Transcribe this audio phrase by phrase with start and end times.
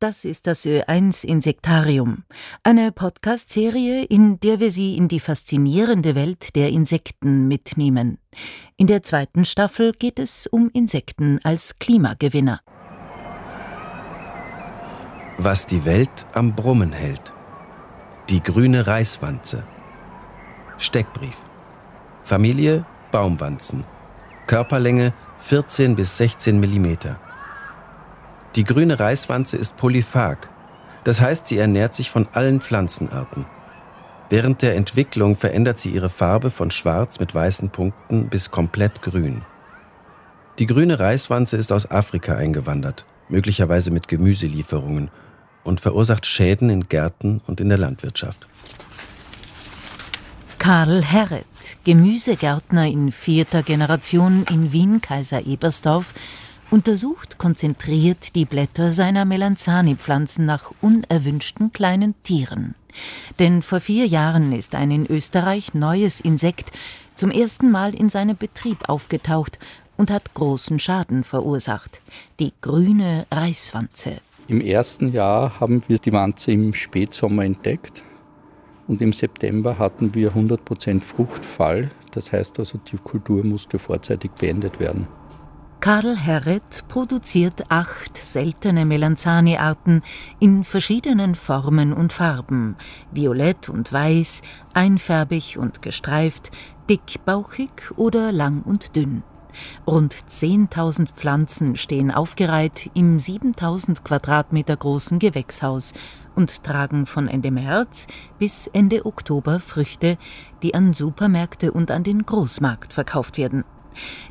[0.00, 2.24] Das ist das Ö1 Insektarium,
[2.62, 8.16] eine Podcast-Serie, in der wir Sie in die faszinierende Welt der Insekten mitnehmen.
[8.78, 12.60] In der zweiten Staffel geht es um Insekten als Klimagewinner.
[15.36, 17.34] Was die Welt am Brummen hält.
[18.30, 19.64] Die grüne Reiswanze.
[20.78, 21.36] Steckbrief.
[22.24, 23.84] Familie Baumwanzen.
[24.46, 27.20] Körperlänge 14 bis 16 Millimeter.
[28.56, 30.48] Die grüne Reiswanze ist polyphag,
[31.04, 33.46] das heißt, sie ernährt sich von allen Pflanzenarten.
[34.28, 39.42] Während der Entwicklung verändert sie ihre Farbe von schwarz mit weißen Punkten bis komplett grün.
[40.58, 45.10] Die grüne Reiswanze ist aus Afrika eingewandert, möglicherweise mit Gemüselieferungen,
[45.62, 48.48] und verursacht Schäden in Gärten und in der Landwirtschaft.
[50.58, 51.44] Karl Herret,
[51.84, 56.12] Gemüsegärtner in vierter Generation in Wien-Kaiser-Ebersdorf,
[56.70, 62.74] untersucht konzentriert die Blätter seiner Melanzani-Pflanzen nach unerwünschten kleinen Tieren.
[63.38, 66.70] Denn vor vier Jahren ist ein in Österreich neues Insekt
[67.14, 69.58] zum ersten Mal in seinem Betrieb aufgetaucht
[69.96, 72.00] und hat großen Schaden verursacht.
[72.38, 74.18] Die grüne Reiswanze.
[74.48, 78.02] Im ersten Jahr haben wir die Wanze im Spätsommer entdeckt
[78.88, 81.90] und im September hatten wir 100% Fruchtfall.
[82.12, 85.06] Das heißt also, die Kultur musste vorzeitig beendet werden.
[85.80, 90.02] Karl Herret produziert acht seltene Melanzani-Arten
[90.38, 92.76] in verschiedenen Formen und Farben,
[93.10, 94.42] violett und weiß,
[94.74, 96.50] einfärbig und gestreift,
[96.90, 99.22] dickbauchig oder lang und dünn.
[99.86, 105.94] Rund 10.000 Pflanzen stehen aufgereiht im 7.000 Quadratmeter großen Gewächshaus
[106.34, 108.06] und tragen von Ende März
[108.38, 110.18] bis Ende Oktober Früchte,
[110.62, 113.64] die an Supermärkte und an den Großmarkt verkauft werden.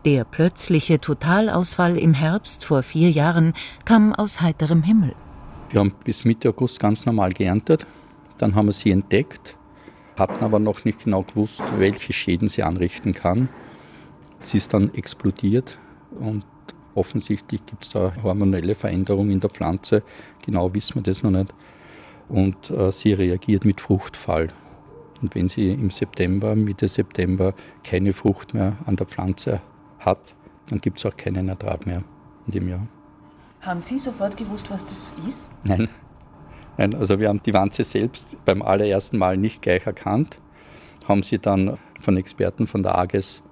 [0.05, 3.53] Der plötzliche Totalausfall im Herbst vor vier Jahren
[3.85, 5.13] kam aus heiterem Himmel.
[5.69, 7.85] Wir haben bis Mitte August ganz normal geerntet.
[8.37, 9.55] Dann haben wir sie entdeckt,
[10.15, 13.49] hatten aber noch nicht genau gewusst, welche Schäden sie anrichten kann.
[14.39, 15.77] Sie ist dann explodiert
[16.19, 16.43] und
[16.95, 20.03] offensichtlich gibt es da hormonelle Veränderungen in der Pflanze.
[20.45, 21.53] Genau wissen wir das noch nicht.
[22.29, 24.49] Und äh, sie reagiert mit Fruchtfall.
[25.21, 27.53] Und wenn sie im September, Mitte September
[27.83, 29.61] keine Frucht mehr an der Pflanze
[29.99, 30.35] hat,
[30.69, 32.03] dann gibt es auch keinen Ertrag mehr
[32.47, 32.87] in dem Jahr.
[33.61, 35.49] Haben Sie sofort gewusst, was das ist?
[35.63, 35.89] Nein.
[36.77, 40.39] Nein, also wir haben die Wanze selbst beim allerersten Mal nicht gleich erkannt,
[41.09, 43.43] haben sie dann von Experten von der AGES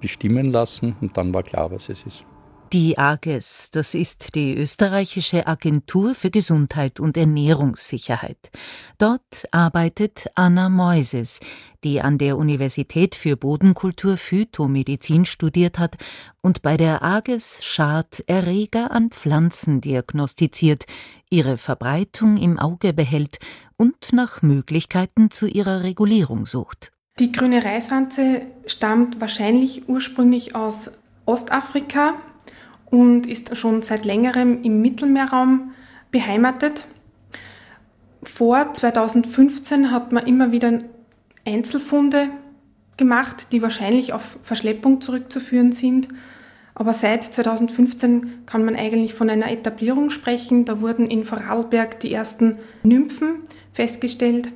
[0.00, 2.24] bestimmen lassen und dann war klar, was es ist.
[2.72, 8.50] Die AGES, das ist die österreichische Agentur für Gesundheit und Ernährungssicherheit.
[8.96, 11.40] Dort arbeitet Anna Moises,
[11.84, 15.98] die an der Universität für Bodenkultur Phytomedizin studiert hat
[16.40, 20.86] und bei der AGES Schaderreger an Pflanzen diagnostiziert,
[21.28, 23.36] ihre Verbreitung im Auge behält
[23.76, 26.90] und nach Möglichkeiten zu ihrer Regulierung sucht.
[27.18, 30.92] Die grüne Reiswanze stammt wahrscheinlich ursprünglich aus
[31.26, 32.14] Ostafrika
[32.92, 35.72] und ist schon seit längerem im Mittelmeerraum
[36.10, 36.84] beheimatet.
[38.22, 40.78] Vor 2015 hat man immer wieder
[41.46, 42.28] Einzelfunde
[42.98, 46.08] gemacht, die wahrscheinlich auf Verschleppung zurückzuführen sind.
[46.74, 50.66] Aber seit 2015 kann man eigentlich von einer Etablierung sprechen.
[50.66, 53.40] Da wurden in Vorarlberg die ersten Nymphen
[53.72, 54.50] festgestellt.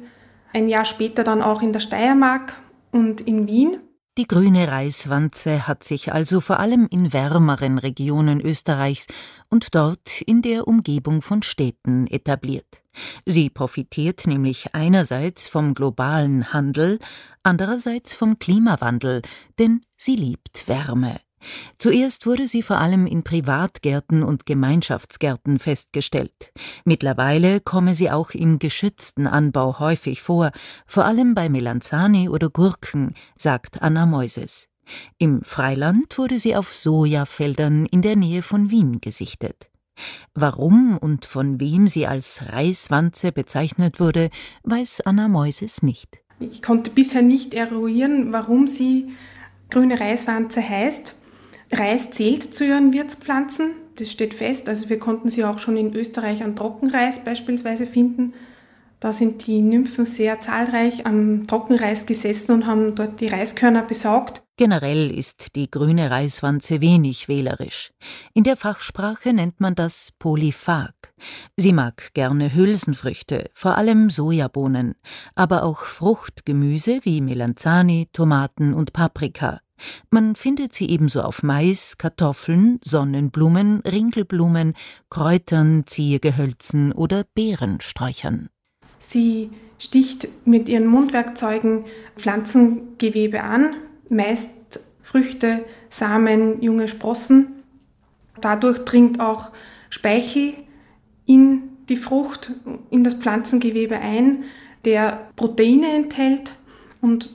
[0.52, 2.52] Ein Jahr später dann auch in der Steiermark
[2.92, 3.78] und in Wien.
[4.18, 9.08] Die grüne Reiswanze hat sich also vor allem in wärmeren Regionen Österreichs
[9.50, 12.82] und dort in der Umgebung von Städten etabliert.
[13.26, 16.98] Sie profitiert nämlich einerseits vom globalen Handel,
[17.42, 19.20] andererseits vom Klimawandel,
[19.58, 21.20] denn sie liebt Wärme.
[21.78, 26.52] Zuerst wurde sie vor allem in Privatgärten und Gemeinschaftsgärten festgestellt.
[26.84, 30.50] Mittlerweile komme sie auch im geschützten Anbau häufig vor,
[30.86, 34.68] vor allem bei Melanzani oder Gurken, sagt Anna Moises.
[35.18, 39.68] Im Freiland wurde sie auf Sojafeldern in der Nähe von Wien gesichtet.
[40.34, 44.30] Warum und von wem sie als Reiswanze bezeichnet wurde,
[44.64, 46.18] weiß Anna Moises nicht.
[46.38, 49.12] Ich konnte bisher nicht eruieren, warum sie
[49.70, 51.14] grüne Reiswanze heißt.
[51.72, 54.68] Reis zählt zu ihren Wirtspflanzen, das steht fest.
[54.68, 58.32] Also wir konnten sie auch schon in Österreich an Trockenreis beispielsweise finden.
[59.00, 64.42] Da sind die Nymphen sehr zahlreich am Trockenreis gesessen und haben dort die Reiskörner besaugt.
[64.56, 67.90] Generell ist die grüne Reiswanze wenig wählerisch.
[68.32, 70.94] In der Fachsprache nennt man das Polyphag.
[71.58, 74.94] Sie mag gerne Hülsenfrüchte, vor allem Sojabohnen,
[75.34, 79.60] aber auch Fruchtgemüse wie Melanzani, Tomaten und Paprika.
[80.10, 84.74] Man findet sie ebenso auf Mais, Kartoffeln, Sonnenblumen, Ringelblumen,
[85.10, 88.48] Kräutern, Ziergehölzen oder Beerensträuchern.
[88.98, 91.84] Sie sticht mit ihren Mundwerkzeugen
[92.16, 93.74] Pflanzengewebe an,
[94.08, 97.62] meist Früchte, Samen, junge Sprossen.
[98.40, 99.50] Dadurch dringt auch
[99.90, 100.54] Speichel
[101.26, 102.52] in die Frucht,
[102.90, 104.44] in das Pflanzengewebe ein,
[104.84, 106.54] der Proteine enthält
[107.00, 107.30] und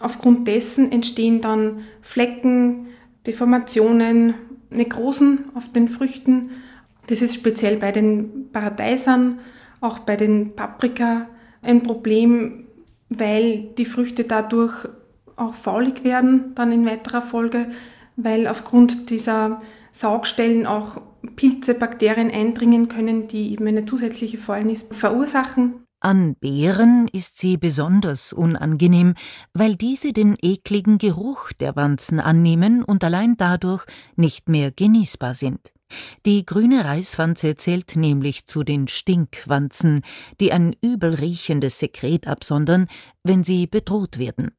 [0.00, 2.88] aufgrund dessen entstehen dann Flecken,
[3.26, 4.34] Deformationen,
[4.70, 6.50] Nekrosen auf den Früchten.
[7.06, 9.40] Das ist speziell bei den Paradeisern,
[9.80, 11.28] auch bei den Paprika
[11.62, 12.66] ein Problem,
[13.08, 14.88] weil die Früchte dadurch
[15.36, 17.70] auch faulig werden, dann in weiterer Folge,
[18.16, 19.60] weil aufgrund dieser
[19.92, 21.00] Saugstellen auch
[21.36, 25.84] Pilze, Bakterien eindringen können, die eben eine zusätzliche Fäulnis verursachen.
[26.00, 29.14] An Beeren ist sie besonders unangenehm,
[29.52, 33.84] weil diese den ekligen Geruch der Wanzen annehmen und allein dadurch
[34.16, 35.72] nicht mehr genießbar sind.
[36.24, 40.00] Die grüne Reiswanze zählt nämlich zu den Stinkwanzen,
[40.40, 42.86] die ein übel riechendes Sekret absondern,
[43.22, 44.52] wenn sie bedroht werden.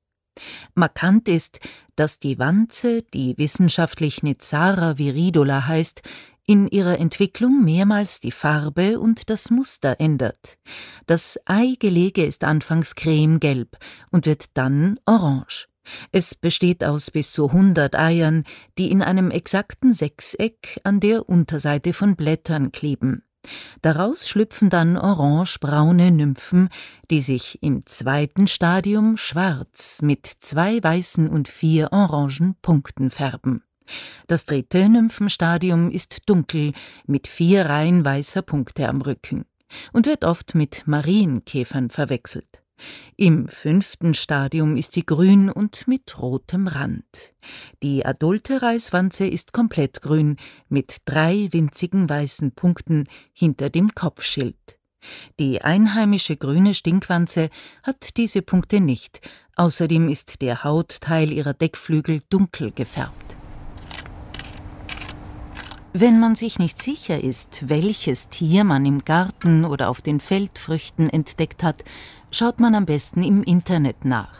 [0.75, 1.59] Markant ist,
[1.95, 6.01] dass die Wanze, die wissenschaftlich Nizara viridula heißt,
[6.47, 10.57] in ihrer Entwicklung mehrmals die Farbe und das Muster ändert.
[11.05, 13.77] Das Eigelege ist anfangs cremegelb
[14.11, 15.67] und wird dann orange.
[16.11, 18.43] Es besteht aus bis zu 100 Eiern,
[18.77, 23.23] die in einem exakten Sechseck an der Unterseite von Blättern kleben.
[23.81, 26.69] Daraus schlüpfen dann orangebraune Nymphen,
[27.09, 33.63] die sich im zweiten Stadium schwarz mit zwei weißen und vier orangen Punkten färben.
[34.27, 36.73] Das dritte Nymphenstadium ist dunkel
[37.05, 39.45] mit vier Reihen weißer Punkte am Rücken
[39.93, 42.61] und wird oft mit Marienkäfern verwechselt.
[43.15, 47.33] Im fünften Stadium ist sie grün und mit rotem Rand.
[47.83, 50.37] Die adulte Reiswanze ist komplett grün
[50.69, 54.57] mit drei winzigen weißen Punkten hinter dem Kopfschild.
[55.39, 57.49] Die einheimische grüne Stinkwanze
[57.83, 59.19] hat diese Punkte nicht,
[59.55, 63.40] außerdem ist der Hautteil ihrer Deckflügel dunkel gefärbt.
[65.93, 71.09] Wenn man sich nicht sicher ist, welches Tier man im Garten oder auf den Feldfrüchten
[71.09, 71.83] entdeckt hat,
[72.31, 74.33] schaut man am besten im Internet nach.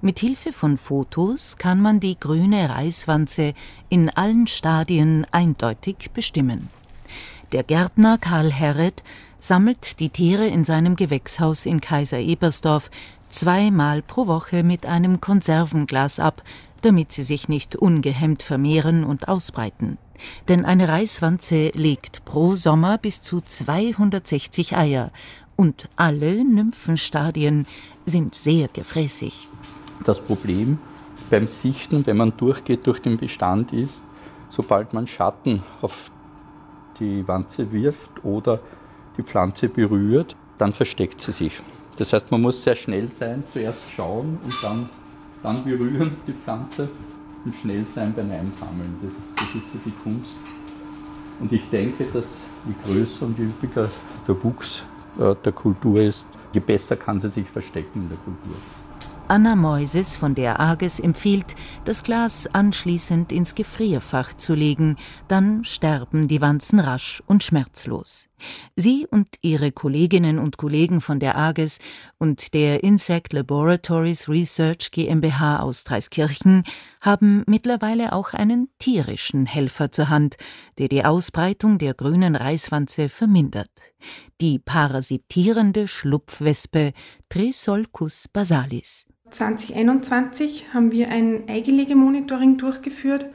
[0.00, 3.52] Mit Hilfe von Fotos kann man die grüne Reiswanze
[3.90, 6.68] in allen Stadien eindeutig bestimmen.
[7.52, 9.02] Der Gärtner Karl Herret
[9.38, 12.90] sammelt die Tiere in seinem Gewächshaus in Kaiser Ebersdorf
[13.28, 16.42] zweimal pro Woche mit einem Konservenglas ab,
[16.80, 19.98] damit sie sich nicht ungehemmt vermehren und ausbreiten.
[20.48, 25.10] Denn eine Reiswanze legt pro Sommer bis zu 260 Eier
[25.56, 27.66] und alle Nymphenstadien
[28.04, 29.48] sind sehr gefräßig.
[30.04, 30.78] Das Problem
[31.30, 34.04] beim Sichten, wenn man durchgeht durch den Bestand, ist,
[34.48, 36.10] sobald man Schatten auf
[37.00, 38.60] die Wanze wirft oder
[39.16, 41.60] die Pflanze berührt, dann versteckt sie sich.
[41.96, 44.88] Das heißt, man muss sehr schnell sein, zuerst schauen und dann,
[45.42, 46.88] dann berühren die Pflanze
[47.44, 48.94] und schnell sein beim Einsammeln.
[49.02, 50.36] Das, das ist so die Kunst.
[51.40, 52.26] Und ich denke, dass
[52.66, 53.88] je größer und je üppiger
[54.26, 54.84] der Wuchs
[55.18, 58.56] äh, der Kultur ist, je besser kann sie sich verstecken in der Kultur.
[59.26, 61.54] Anna Moises von der Arges empfiehlt,
[61.86, 64.96] das Glas anschließend ins Gefrierfach zu legen,
[65.28, 68.28] dann sterben die Wanzen rasch und schmerzlos.
[68.76, 71.78] Sie und ihre Kolleginnen und Kollegen von der Arges
[72.18, 76.64] und der Insect Laboratories Research GmbH aus Dreiskirchen
[77.00, 80.36] haben mittlerweile auch einen tierischen Helfer zur Hand,
[80.78, 83.70] der die Ausbreitung der grünen Reiswanze vermindert.
[84.40, 86.92] Die parasitierende Schlupfwespe
[87.34, 89.06] Trisolcus basalis.
[89.28, 93.26] 2021 haben wir ein Eingelegemonitoring durchgeführt.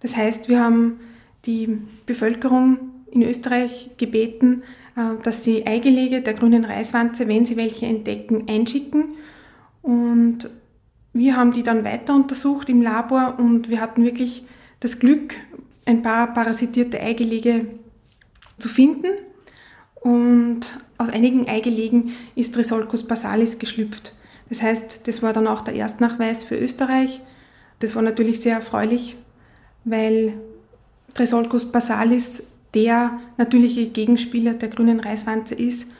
[0.00, 1.00] Das heißt, wir haben
[1.46, 4.62] die Bevölkerung in Österreich gebeten,
[4.94, 9.14] äh, dass sie Eigelege der grünen Reiswanze, wenn sie welche entdecken, einschicken.
[9.80, 10.50] Und
[11.14, 14.44] wir haben die dann weiter untersucht im Labor und wir hatten wirklich
[14.80, 15.34] das Glück,
[15.86, 17.68] ein paar parasitierte Eigelege
[18.58, 19.08] zu finden.
[20.00, 20.60] Und
[20.98, 24.14] aus einigen Eigelegen ist Trisolcus basalis geschlüpft.
[24.48, 27.20] Das heißt, das war dann auch der Erstnachweis für Österreich.
[27.80, 29.16] Das war natürlich sehr erfreulich,
[29.84, 30.34] weil
[31.14, 32.42] Tresolcus basalis
[32.74, 35.92] der natürliche Gegenspieler der grünen Reiswanze ist.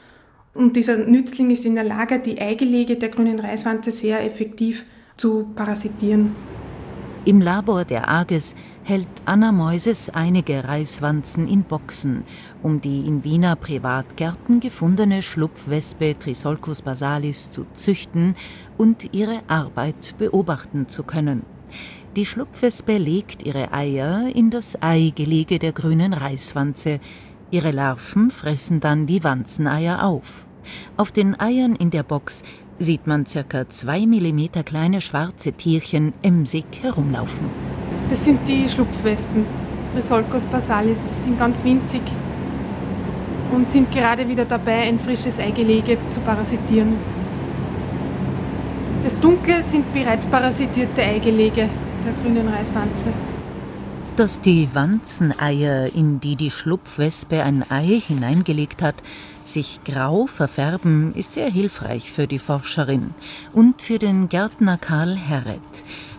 [0.55, 4.85] Und dieser Nützling ist in der Lage, die Eigelege der grünen Reiswanze sehr effektiv
[5.17, 6.35] zu parasitieren.
[7.27, 8.55] Im Labor der Arges
[8.85, 12.23] hält Anna Moises einige Reiswanzen in Boxen,
[12.63, 18.37] um die in Wiener Privatgärten gefundene Schlupfwespe Trisolcus basalis zu züchten
[18.79, 21.43] und ihre Arbeit beobachten zu können.
[22.15, 27.01] Die Schlupfwespe legt ihre Eier in das Eigelege der grünen Reiswanze.
[27.51, 30.47] Ihre Larven fressen dann die Wanzeneier auf.
[30.97, 32.45] Auf den Eiern in der Box
[32.79, 37.47] sieht man circa zwei Millimeter kleine schwarze Tierchen emsig herumlaufen.
[38.11, 39.45] Das sind die Schlupfwespen,
[39.97, 41.01] Risolcos basalis.
[41.07, 42.03] Das sind ganz winzig
[43.53, 46.95] und sind gerade wieder dabei, ein frisches Eigelege zu parasitieren.
[49.03, 51.69] Das Dunkle sind bereits parasitierte Eigelege
[52.05, 53.13] der grünen Reiswanze.
[54.17, 58.95] Dass die Wanzeneier, in die die Schlupfwespe ein Ei hineingelegt hat,
[59.45, 63.13] sich grau verfärben, ist sehr hilfreich für die Forscherin
[63.53, 65.61] und für den Gärtner Karl Herret.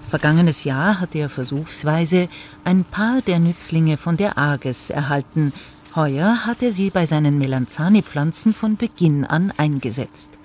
[0.07, 2.29] Vergangenes Jahr hat er versuchsweise
[2.63, 5.51] ein paar der Nützlinge von der Arges erhalten.
[5.95, 10.37] Heuer hat er sie bei seinen Melanzani-Pflanzen von Beginn an eingesetzt.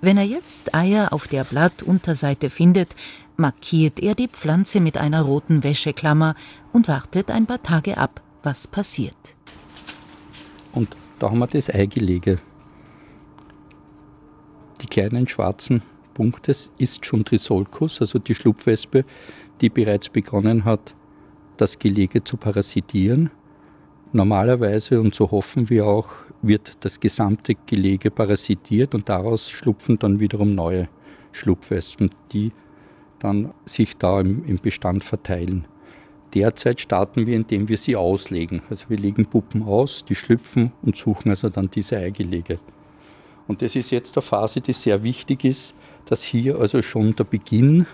[0.00, 2.96] Wenn er jetzt Eier auf der Blattunterseite findet,
[3.36, 6.34] markiert er die Pflanze mit einer roten Wäscheklammer
[6.72, 9.16] und wartet ein paar Tage ab, was passiert.
[10.72, 12.38] Und da haben wir das Eigelege.
[14.80, 15.82] Die kleinen schwarzen
[16.14, 19.04] Punkte ist schon Trisolcus, also die Schlupfwespe,
[19.60, 20.94] die bereits begonnen hat,
[21.56, 23.30] das Gelege zu parasitieren.
[24.12, 26.10] Normalerweise, und so hoffen wir auch,
[26.42, 30.88] wird das gesamte Gelege parasitiert und daraus schlupfen dann wiederum neue
[31.32, 32.52] Schlupfwespen, die
[33.18, 35.66] dann sich da im, im Bestand verteilen.
[36.34, 38.62] Derzeit starten wir, indem wir sie auslegen.
[38.68, 42.58] Also wir legen Puppen aus, die schlüpfen und suchen also dann diese Eigelege.
[43.46, 45.74] Und das ist jetzt eine Phase, die sehr wichtig ist,
[46.06, 47.86] dass hier also schon der Beginn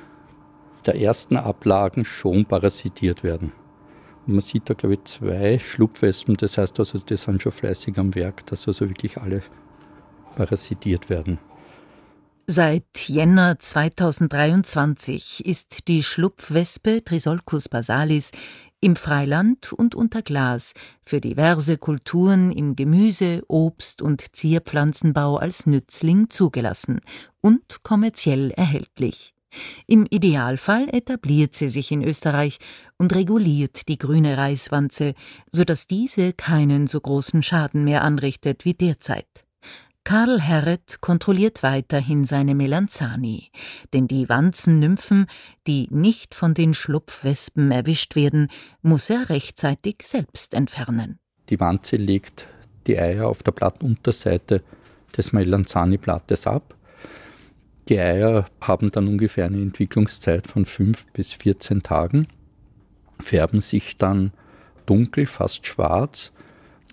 [0.86, 3.52] der ersten Ablagen schon parasitiert werden.
[4.26, 7.98] Und man sieht da, glaube ich, zwei Schlupfwespen, das heißt also, die sind schon fleißig
[7.98, 9.42] am Werk, dass also wirklich alle
[10.36, 11.38] parasitiert werden.
[12.52, 18.32] Seit Jänner 2023 ist die Schlupfwespe Trisolcus basalis
[18.80, 20.72] im Freiland und unter Glas
[21.04, 27.00] für diverse Kulturen im Gemüse-, Obst- und Zierpflanzenbau als Nützling zugelassen
[27.40, 29.32] und kommerziell erhältlich.
[29.86, 32.58] Im Idealfall etabliert sie sich in Österreich
[32.98, 35.14] und reguliert die grüne Reiswanze,
[35.52, 39.44] sodass diese keinen so großen Schaden mehr anrichtet wie derzeit.
[40.04, 43.50] Karl Herret kontrolliert weiterhin seine Melanzani,
[43.92, 45.26] denn die Wanzennymphen,
[45.66, 48.48] die nicht von den Schlupfwespen erwischt werden,
[48.82, 51.18] muss er rechtzeitig selbst entfernen.
[51.48, 52.46] Die Wanze legt
[52.86, 54.62] die Eier auf der Blattunterseite
[55.16, 56.74] des Melanzani-Blattes ab
[57.90, 62.28] die Eier haben dann ungefähr eine Entwicklungszeit von 5 bis 14 Tagen,
[63.18, 64.32] färben sich dann
[64.86, 66.32] dunkel, fast schwarz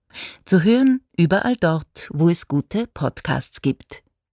[0.46, 4.04] Zu hören überall dort, wo es gute Podcasts gibt.